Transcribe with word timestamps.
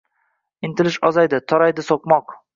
Intilish 0.69 0.97
ozaydi— 1.11 1.41
toraydi 1.53 1.87
so‘qmoq. 1.93 2.37